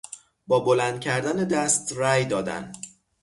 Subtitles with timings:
[0.47, 2.71] با بلند کردن دست رای دادن